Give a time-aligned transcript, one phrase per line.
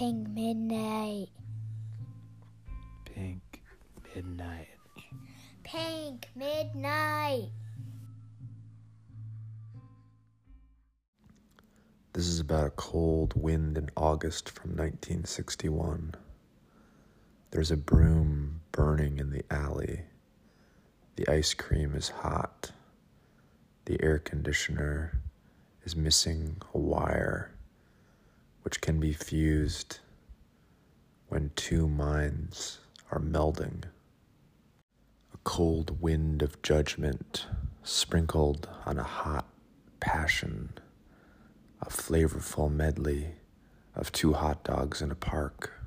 [0.00, 1.28] Pink Midnight.
[3.04, 3.60] Pink
[4.14, 4.68] Midnight.
[5.62, 7.50] Pink Midnight.
[12.14, 16.14] This is about a cold wind in August from 1961.
[17.50, 20.00] There's a broom burning in the alley.
[21.16, 22.72] The ice cream is hot.
[23.84, 25.20] The air conditioner
[25.84, 27.54] is missing a wire,
[28.62, 29.98] which can be fused
[31.28, 32.78] when two minds
[33.10, 33.84] are melding.
[35.32, 37.46] A cold wind of judgment
[37.82, 39.46] sprinkled on a hot
[40.00, 40.72] passion,
[41.80, 43.34] a flavorful medley
[43.94, 45.79] of two hot dogs in a park.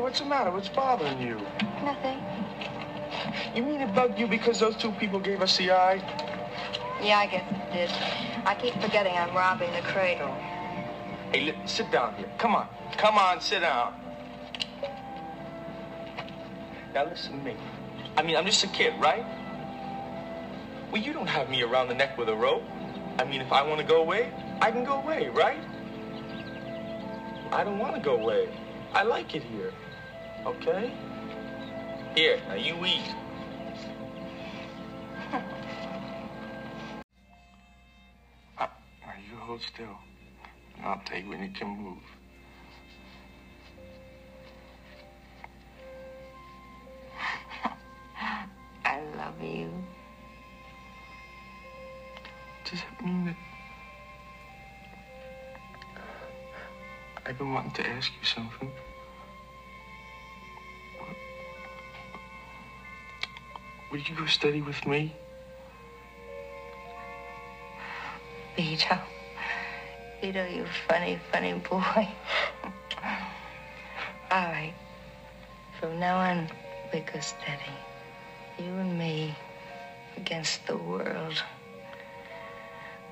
[0.00, 0.50] Hey, what's the matter?
[0.50, 1.38] What's bothering you?
[1.84, 2.24] Nothing.
[3.54, 5.96] You mean it bugged you because those two people gave us the eye?
[7.02, 7.90] Yeah, I guess it did.
[8.46, 10.34] I keep forgetting I'm robbing the cradle.
[11.34, 12.30] Hey, sit down here.
[12.38, 12.66] Come on.
[12.96, 13.92] Come on, sit down.
[16.94, 17.56] Now listen to me.
[18.16, 19.26] I mean, I'm just a kid, right?
[20.90, 22.64] Well, you don't have me around the neck with a rope.
[23.18, 25.60] I mean, if I want to go away, I can go away, right?
[27.52, 28.48] I don't want to go away.
[28.94, 29.74] I like it here.
[30.46, 30.90] Okay?
[32.14, 33.14] Here, now you eat.
[35.32, 35.40] Uh,
[39.02, 39.98] now you hold still.
[40.76, 42.02] And I'll take when you can move.
[48.84, 49.70] I love you.
[52.64, 53.36] Does that mean that
[57.26, 58.72] I've been wanting to ask you something?
[63.90, 65.12] Would you go study with me?
[68.54, 68.96] Vito.
[70.20, 71.80] Vito, you funny, funny boy.
[74.30, 74.74] All right.
[75.80, 76.48] From now on,
[76.92, 77.74] we go steady.
[78.58, 79.34] You and me
[80.16, 81.42] against the world.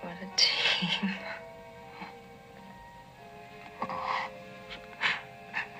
[0.00, 1.10] What a team.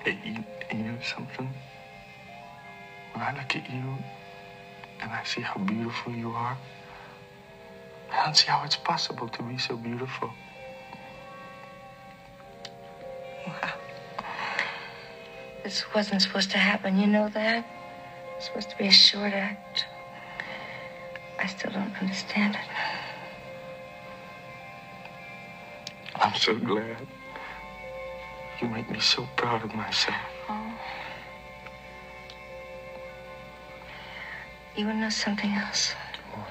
[0.03, 0.43] Hey, you,
[0.77, 1.49] you know something?
[3.13, 3.95] When I look at you
[5.13, 6.57] I see how beautiful you are,
[8.11, 10.31] I don't see how it's possible to be so beautiful.
[13.47, 13.73] Wow.
[15.63, 17.65] This wasn't supposed to happen, you know that?
[18.37, 19.85] It's supposed to be a short act.
[21.39, 22.61] I still don't understand it.
[26.15, 27.07] I'm so glad.
[28.61, 30.15] You make me so proud of myself.
[30.49, 30.73] Oh.
[34.75, 35.93] You wanna know something else?
[36.33, 36.47] What?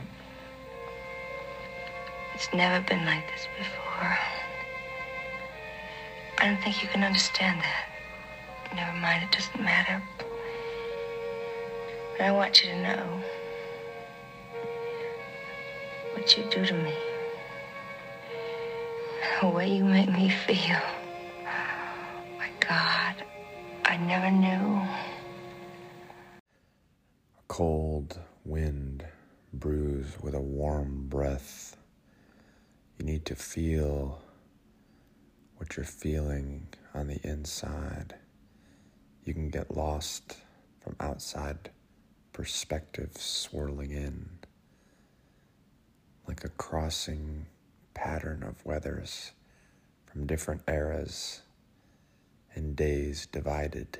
[2.34, 4.16] It's never been like this before.
[6.38, 7.88] I don't think you can understand that.
[8.76, 10.00] Never mind, it doesn't matter.
[12.16, 13.20] But I want you to know
[16.12, 16.94] what you do to me.
[19.40, 20.80] The way you make me feel.
[22.38, 23.16] My God,
[23.84, 24.80] I never knew.
[27.52, 29.04] Cold wind
[29.52, 31.76] brews with a warm breath.
[32.96, 34.22] You need to feel
[35.58, 38.14] what you're feeling on the inside.
[39.26, 40.38] You can get lost
[40.80, 41.68] from outside
[42.32, 44.30] perspectives swirling in,
[46.26, 47.44] like a crossing
[47.92, 49.32] pattern of weathers
[50.06, 51.42] from different eras
[52.54, 53.98] and days divided,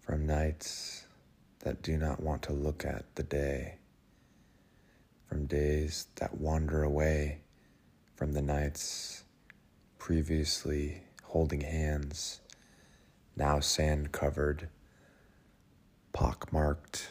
[0.00, 1.03] from nights
[1.64, 3.76] that do not want to look at the day,
[5.26, 7.40] from days that wander away
[8.14, 9.24] from the nights
[9.98, 12.40] previously holding hands,
[13.34, 14.68] now sand covered,
[16.12, 17.08] pockmarked,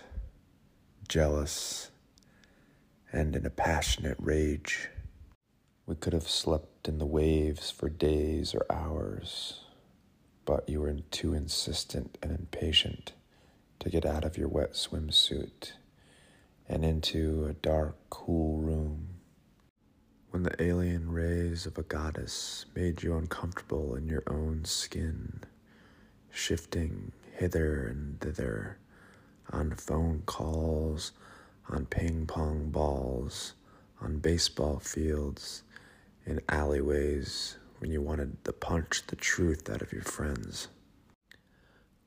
[1.09, 1.89] jealous,
[3.11, 4.89] and in a passionate rage.
[5.87, 9.61] We could have slept in the waves for days or hours,
[10.45, 13.13] but you were too insistent and impatient
[13.79, 15.73] to get out of your wet swimsuit
[16.67, 19.07] and into a dark, cool room.
[20.31, 25.41] When the alien rays of a goddess made you uncomfortable in your own skin,
[26.31, 28.77] shifting hither and thither
[29.51, 31.11] on phone calls,
[31.69, 33.53] on ping pong balls,
[34.01, 35.63] on baseball fields,
[36.25, 40.69] in alleyways when you wanted to punch the truth out of your friends.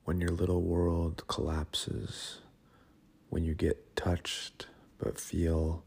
[0.07, 2.39] When your little world collapses,
[3.29, 4.69] when you get touched
[4.99, 5.83] but feel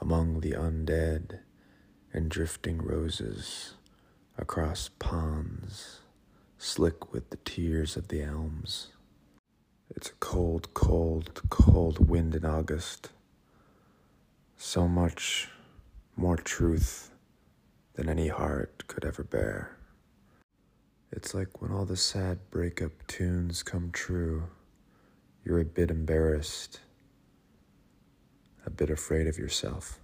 [0.00, 1.40] among the undead
[2.14, 3.74] and drifting roses
[4.38, 6.00] across ponds
[6.56, 8.88] slick with the tears of the elms.
[9.94, 13.10] It's a cold, cold, cold wind in August.
[14.56, 15.50] So much
[16.16, 17.10] more truth
[17.96, 19.76] than any heart could ever bear.
[21.14, 24.44] It's like when all the sad breakup tunes come true,
[25.44, 26.80] you're a bit embarrassed,
[28.64, 30.00] a bit afraid of yourself.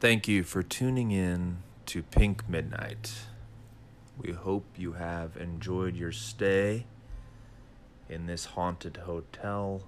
[0.00, 3.12] Thank you for tuning in to Pink Midnight.
[4.18, 6.86] We hope you have enjoyed your stay
[8.08, 9.84] in this haunted hotel,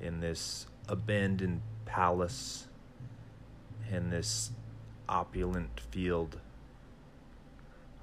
[0.00, 2.66] in this abandoned palace,
[3.88, 4.50] in this
[5.08, 6.40] opulent field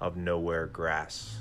[0.01, 1.39] of nowhere grass.